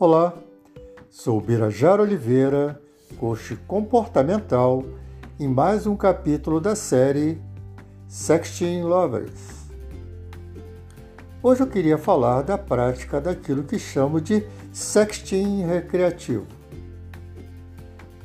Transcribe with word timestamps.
Olá, 0.00 0.32
sou 1.10 1.38
Birajara 1.42 2.00
Oliveira, 2.00 2.80
coach 3.18 3.54
comportamental, 3.66 4.82
em 5.38 5.46
mais 5.46 5.86
um 5.86 5.94
capítulo 5.94 6.58
da 6.58 6.74
série 6.74 7.38
Sexting 8.08 8.80
Lovers. 8.80 9.68
Hoje 11.42 11.60
eu 11.60 11.66
queria 11.66 11.98
falar 11.98 12.40
da 12.40 12.56
prática 12.56 13.20
daquilo 13.20 13.62
que 13.62 13.78
chamo 13.78 14.22
de 14.22 14.42
sexting 14.72 15.66
recreativo. 15.66 16.46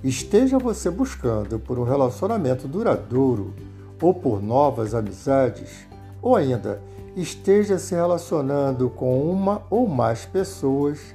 Esteja 0.01 0.57
você 0.57 0.89
buscando 0.89 1.59
por 1.59 1.77
um 1.77 1.83
relacionamento 1.83 2.69
duradouro 2.69 3.53
ou 4.01 4.13
por 4.13 4.41
novas 4.41 4.95
amizades, 4.95 5.85
ou 6.21 6.37
ainda 6.37 6.81
esteja 7.17 7.77
se 7.77 7.93
relacionando 7.93 8.89
com 8.89 9.29
uma 9.29 9.63
ou 9.69 9.85
mais 9.89 10.25
pessoas 10.25 11.13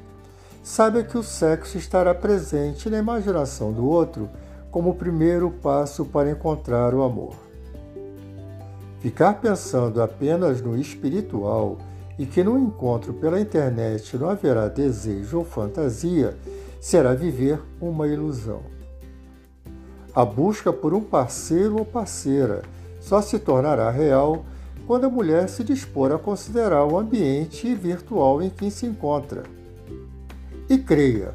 saiba 0.71 1.03
que 1.03 1.19
o 1.19 1.23
sexo 1.23 1.77
estará 1.77 2.15
presente 2.15 2.89
na 2.89 2.99
imaginação 2.99 3.73
do 3.73 3.89
outro 3.89 4.31
como 4.71 4.91
o 4.91 4.95
primeiro 4.95 5.51
passo 5.51 6.05
para 6.05 6.31
encontrar 6.31 6.95
o 6.95 7.03
amor. 7.03 7.35
Ficar 9.01 9.41
pensando 9.41 10.01
apenas 10.01 10.63
no 10.63 10.79
espiritual 10.79 11.77
e 12.17 12.25
que 12.25 12.45
no 12.45 12.57
encontro 12.57 13.13
pela 13.15 13.41
internet 13.41 14.17
não 14.17 14.31
haverá 14.31 14.69
desejo 14.69 15.39
ou 15.39 15.45
fantasia 15.45 16.37
será 16.81 17.15
viver 17.15 17.61
uma 17.81 18.07
ilusão. 18.07 18.61
A 20.15 20.25
busca 20.25 20.73
por 20.73 20.95
um 20.95 21.01
parceiro 21.01 21.79
ou 21.79 21.85
parceira 21.85 22.63
só 23.01 23.21
se 23.21 23.41
tornará 23.41 23.91
real 23.91 24.45
quando 24.87 25.07
a 25.07 25.11
mulher 25.11 25.49
se 25.49 25.65
dispor 25.65 26.13
a 26.13 26.19
considerar 26.19 26.85
o 26.85 26.97
ambiente 26.97 27.75
virtual 27.75 28.41
em 28.41 28.49
que 28.49 28.71
se 28.71 28.87
encontra 28.87 29.43
e 30.71 30.79
creia, 30.79 31.35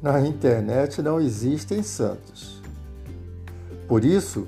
na 0.00 0.20
internet 0.20 1.02
não 1.02 1.20
existem 1.20 1.82
santos. 1.82 2.62
Por 3.88 4.04
isso, 4.04 4.46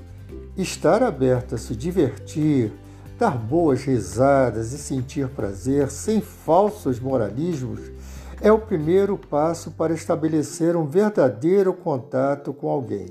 estar 0.55 1.03
aberto 1.03 1.55
a 1.55 1.57
se 1.57 1.75
divertir, 1.75 2.71
dar 3.19 3.37
boas 3.37 3.83
risadas 3.83 4.71
e 4.71 4.77
sentir 4.77 5.27
prazer 5.27 5.91
sem 5.91 6.21
falsos 6.21 6.97
moralismos 6.97 7.81
é 8.39 8.49
o 8.49 8.57
primeiro 8.57 9.17
passo 9.17 9.71
para 9.71 9.93
estabelecer 9.93 10.77
um 10.77 10.85
verdadeiro 10.85 11.73
contato 11.73 12.53
com 12.53 12.69
alguém. 12.69 13.07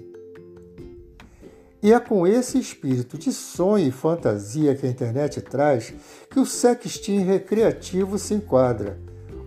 E 1.83 1.93
é 1.93 2.01
com 2.01 2.27
esse 2.27 2.59
espírito 2.59 3.19
de 3.19 3.31
sonho 3.31 3.87
e 3.87 3.93
fantasia 3.93 4.75
que 4.75 4.87
a 4.87 4.91
internet 4.91 5.43
traz 5.43 5.93
que 6.31 6.41
o 6.41 6.47
sexting 6.47 7.19
recreativo 7.19 8.19
se 8.19 8.33
enquadra 8.33 8.99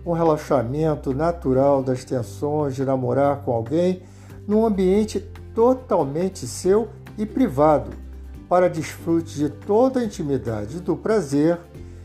um 0.04 0.12
relaxamento 0.12 1.14
natural 1.14 1.82
das 1.82 2.04
tensões 2.04 2.74
de 2.74 2.84
namorar 2.84 3.42
com 3.42 3.52
alguém 3.52 4.02
num 4.46 4.66
ambiente 4.66 5.20
totalmente 5.54 6.46
seu 6.46 6.88
e 7.16 7.24
privado, 7.24 7.90
para 8.48 8.68
desfrute 8.68 9.36
de 9.36 9.48
toda 9.48 10.00
a 10.00 10.04
intimidade 10.04 10.80
do 10.80 10.96
prazer, 10.96 11.58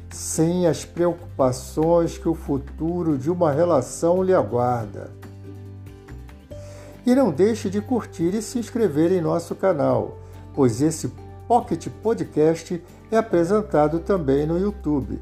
sem 0.10 0.66
as 0.66 0.86
preocupações 0.86 2.18
que 2.18 2.30
o 2.30 2.34
futuro 2.34 3.18
de 3.18 3.30
uma 3.30 3.52
relação 3.52 4.24
lhe 4.24 4.34
aguarda. 4.34 5.12
E 7.06 7.14
não 7.14 7.32
deixe 7.32 7.70
de 7.70 7.82
curtir 7.82 8.34
e 8.34 8.42
se 8.42 8.60
inscrever 8.60 9.12
em 9.12 9.22
nosso 9.22 9.56
canal, 9.56 10.18
pois 10.54 10.82
esse 10.82 11.12
Pocket 11.48 11.88
Podcast 12.04 12.82
é 13.12 13.18
apresentado 13.18 14.00
também 14.00 14.46
no 14.46 14.60
YouTube. 14.60 15.20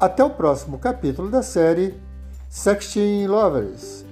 Até 0.00 0.22
o 0.22 0.30
próximo 0.30 0.78
capítulo 0.78 1.28
da 1.28 1.42
série 1.42 2.00
Sexting 2.48 3.26
Lovers. 3.26 4.07